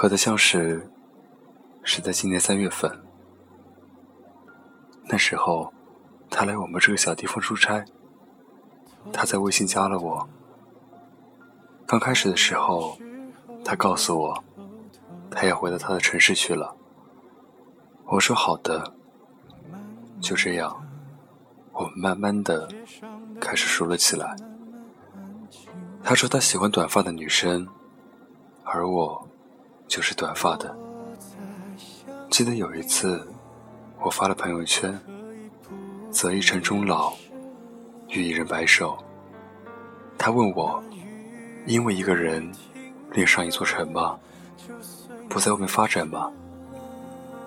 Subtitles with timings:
[0.00, 0.90] 合的相识
[1.82, 2.90] 是在今年三月份，
[5.04, 5.74] 那时候
[6.30, 7.84] 他来我们这个小地方出差，
[9.12, 10.26] 他在微信加了我。
[11.86, 12.96] 刚开始的时候，
[13.62, 14.44] 他告诉我
[15.30, 16.74] 他要回到他的城市去了。
[18.06, 18.94] 我说好的。
[20.18, 20.82] 就这样，
[21.72, 22.66] 我们慢慢的
[23.38, 24.34] 开始熟了起来。
[26.02, 27.68] 他说他喜欢短发的女生，
[28.64, 29.28] 而我
[29.90, 30.74] 就是短发的。
[32.30, 33.26] 记得有一次，
[34.00, 34.96] 我发了朋友圈
[36.12, 37.12] ：“择一城终老，
[38.08, 38.96] 与一人白首。”
[40.16, 40.82] 他问我。
[41.66, 42.50] 因为一个人
[43.12, 44.18] 恋上一座城吗？
[45.28, 46.32] 不在外面发展吗？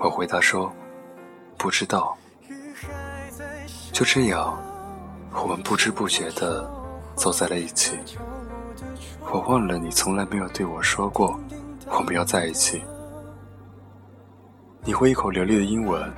[0.00, 0.70] 我回答说，
[1.56, 2.18] 不知道。
[3.92, 4.60] 就这样，
[5.32, 6.68] 我们不知不觉地
[7.14, 7.96] 走在了一起。
[9.30, 11.38] 我忘了你从来没有对我说过
[12.00, 12.82] 我们要在一起。
[14.82, 16.10] 你会一口流利的英文，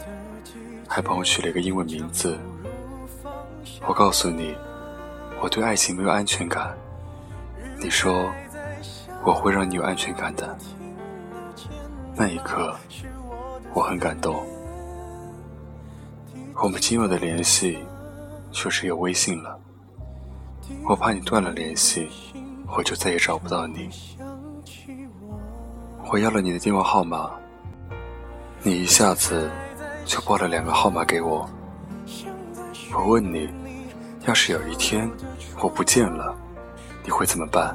[0.87, 2.39] 还帮我取了一个英文名字。
[3.89, 4.55] 我告诉你，
[5.41, 6.73] 我对爱情没有安全感。
[7.81, 8.31] 你说
[9.25, 10.57] 我会让你有安全感的，
[12.15, 12.77] 那一刻
[13.75, 14.41] 我很感动。
[16.63, 17.81] 我们仅有的联系
[18.53, 19.59] 就只有微信了，
[20.85, 22.09] 我怕你断了联系，
[22.69, 23.91] 我就再也找不到你。
[26.11, 27.31] 我要了你的电话号码，
[28.63, 29.51] 你一下子
[30.05, 31.49] 就报了两个号码给我。
[32.95, 33.49] 我问你，
[34.27, 35.11] 要是有一天
[35.61, 36.37] 我不见了？
[37.03, 37.75] 你会怎么办？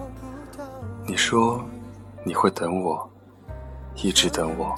[1.08, 1.64] 你说
[2.24, 3.10] 你会等我，
[3.96, 4.76] 一直等我。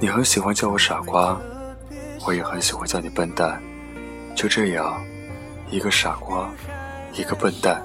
[0.00, 1.38] 你很喜欢叫我傻瓜，
[2.26, 3.62] 我也很喜欢叫你笨蛋。
[4.34, 5.00] 就这样，
[5.70, 6.48] 一个傻瓜，
[7.12, 7.80] 一个笨蛋，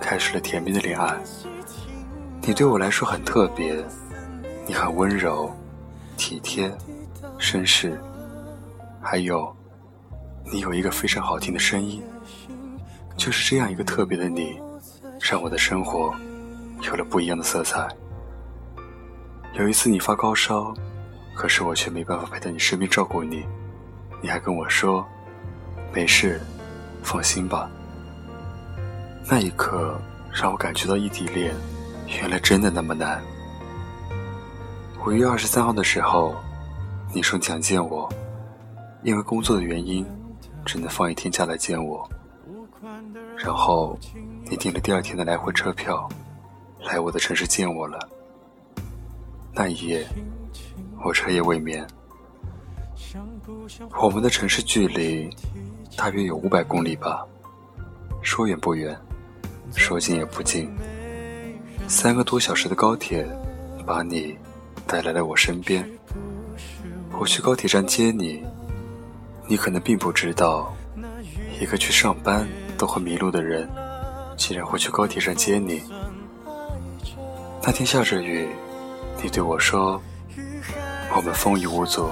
[0.00, 1.16] 开始了甜蜜的恋爱。
[2.46, 3.84] 你对我来说很特别，
[4.68, 5.52] 你很温柔、
[6.16, 6.70] 体贴、
[7.40, 8.00] 绅士，
[9.02, 9.52] 还有，
[10.52, 12.00] 你有一个非常好听的声音。
[13.16, 14.60] 就是这样一个特别的你，
[15.20, 16.14] 让我的生活
[16.82, 17.88] 有了不一样的色彩。
[19.54, 20.72] 有一次你发高烧，
[21.34, 23.44] 可是我却没办法陪在你身边照顾你，
[24.22, 25.04] 你还跟我说
[25.92, 26.40] ：“没事，
[27.02, 27.68] 放心吧。”
[29.28, 31.52] 那一刻让我感觉到异地恋
[32.06, 33.22] 原来真的那么难。
[35.04, 36.34] 五月二十三号的时候，
[37.14, 38.08] 你说想见我，
[39.02, 40.04] 因为工作的原因，
[40.64, 42.08] 只能放一天假来见我。
[43.36, 43.98] 然后，
[44.44, 46.08] 你订了第二天的来回车票，
[46.80, 47.98] 来我的城市见我了。
[49.52, 50.06] 那一夜，
[51.04, 51.86] 我彻夜未眠。
[54.00, 55.30] 我们的城市距离
[55.96, 57.24] 大约有五百公里吧，
[58.22, 58.98] 说远不远，
[59.74, 60.70] 说近也不近。
[61.88, 63.26] 三个多小时的高铁，
[63.86, 64.36] 把你
[64.86, 65.88] 带来了我身边。
[67.18, 68.44] 我去高铁站接你，
[69.46, 70.74] 你可能并不知道，
[71.60, 72.46] 一个去上班。
[72.78, 73.66] 都会迷路的人，
[74.36, 75.82] 竟然会去高铁站接你。
[77.62, 78.46] 那天下着雨，
[79.22, 79.98] 你对我说
[81.16, 82.10] ：“我们风雨无阻。”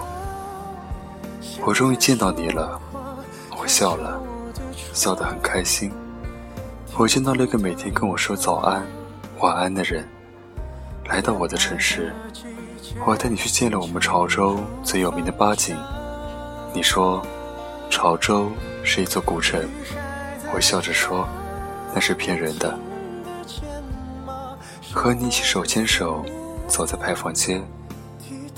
[1.66, 2.80] 我终于见到你了，
[3.60, 4.18] 我笑了，
[4.94, 5.92] 笑得很开心。
[6.96, 8.82] 我见到了一个每天跟我说早安、
[9.44, 10.08] 晚安的人。
[11.04, 12.14] 来到我的城市，
[13.04, 15.76] 我带你去见了我们潮州最有名的八景。
[16.72, 17.22] 你说，
[17.90, 18.50] 潮州
[18.82, 19.62] 是一座古城。
[20.54, 21.28] 我笑着说
[21.92, 22.74] ：“那是骗人的。”
[24.94, 26.24] 和你一起手牵手
[26.66, 27.60] 走在牌坊街，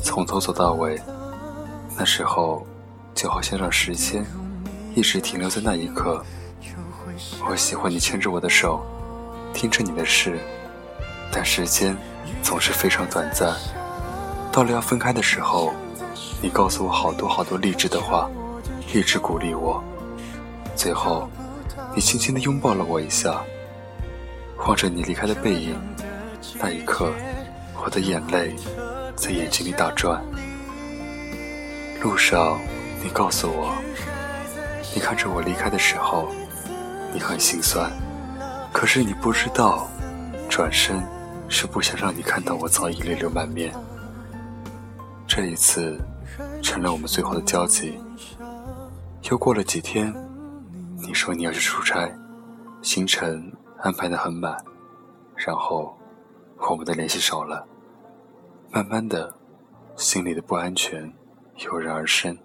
[0.01, 1.03] 从头走到尾，
[1.99, 2.65] 那时候
[3.13, 4.25] 就好像让时间
[4.95, 6.25] 一直停留在那一刻。
[7.51, 8.87] 我喜欢你牵着我的手，
[9.53, 10.39] 听着你的事，
[11.31, 11.97] 但时间
[12.43, 13.55] 总是非常短暂。
[14.53, 15.73] 到了要分开的时候，
[16.43, 18.31] 你告诉我好多好多励志的话，
[18.93, 19.83] 一直鼓励我，
[20.75, 21.29] 最后。
[21.95, 23.43] 你轻轻地拥抱了我一下，
[24.59, 25.75] 望着你离开的背影，
[26.59, 27.11] 那一刻，
[27.83, 28.55] 我的眼泪
[29.17, 30.23] 在眼睛里打转。
[32.03, 32.61] 路上，
[33.03, 33.75] 你告诉我，
[34.95, 36.29] 你看着我离开的时候，
[37.15, 37.91] 你很心酸，
[38.73, 39.89] 可是你不知道，
[40.51, 41.03] 转身
[41.49, 43.75] 是不想让你看到我早已泪流满面。
[45.27, 45.99] 这一次，
[46.63, 47.99] 成了我们最后的交集。
[49.31, 50.15] 又过了几天。
[50.99, 52.11] 你说你要去出差，
[52.81, 54.57] 行程安排的很满，
[55.37, 55.95] 然后
[56.71, 57.67] 我们的联系少了。
[58.71, 59.33] 慢慢的，
[59.95, 61.13] 心里的不安全
[61.59, 62.37] 油然而生。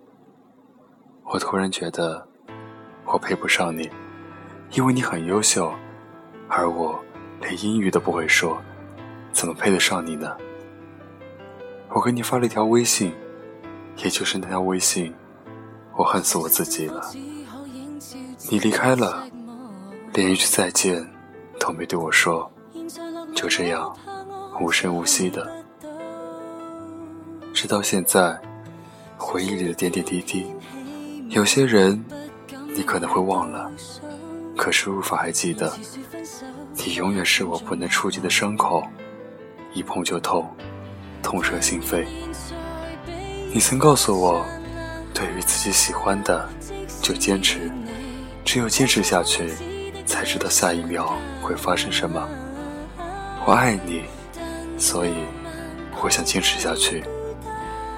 [1.23, 2.27] 我突然觉得
[3.05, 3.89] 我配不上你，
[4.71, 5.73] 因为你很优秀，
[6.49, 6.99] 而我
[7.39, 8.61] 连英语都不会说，
[9.31, 10.35] 怎么配得上你呢？
[11.89, 13.13] 我给你发了一条微信，
[13.97, 15.13] 也就是那条微信，
[15.97, 17.11] 我恨死我自己了。
[18.49, 19.27] 你离开了，
[20.13, 21.05] 连一句再见
[21.59, 22.49] 都没对我说，
[23.35, 23.95] 就这样
[24.59, 25.49] 无声无息的。
[27.53, 28.39] 直到现在，
[29.17, 30.45] 回忆里的点点滴滴，
[31.29, 32.03] 有些人
[32.73, 33.71] 你可能会忘了，
[34.57, 35.71] 可是无法还记得。
[36.73, 38.81] 你永远是我不能触及的伤口，
[39.73, 40.49] 一碰就痛，
[41.23, 42.05] 痛彻心扉。
[43.53, 44.45] 你曾告诉我，
[45.13, 46.47] 对于自己喜欢的，
[47.01, 47.71] 就坚持，
[48.43, 49.49] 只有坚持下去，
[50.05, 52.27] 才知道下一秒会发生什么。
[53.45, 54.03] 我爱你，
[54.77, 55.13] 所以
[56.01, 57.03] 我想坚持下去。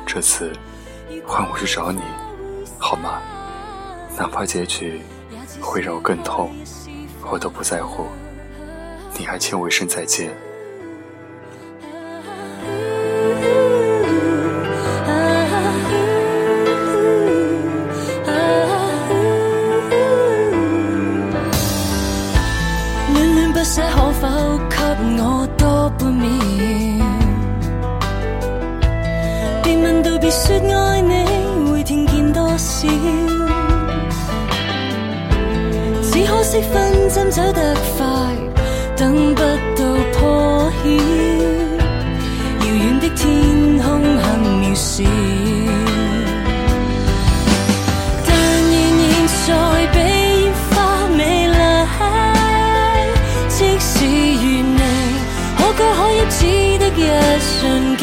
[0.06, 0.52] 这次
[1.26, 2.02] 换我去找你，
[2.78, 3.20] 好吗？
[4.16, 5.02] 哪怕结局
[5.60, 6.52] 会让我更痛，
[7.32, 8.06] 我都不在乎。
[9.18, 10.36] 你还欠我一声再见。
[36.44, 38.06] 惜分针走得快。
[38.96, 40.90] 等不到破晓，
[42.60, 43.22] 遥远的天
[43.80, 43.86] 空
[44.18, 44.24] 很
[44.62, 45.04] 渺小。
[48.28, 48.32] 但
[48.72, 49.50] 愿现在
[49.94, 50.72] 比烟花
[51.18, 51.52] 美丽，
[53.50, 54.80] 即使远离，
[55.58, 57.00] 可歌可泣只的一
[57.40, 58.03] 瞬间。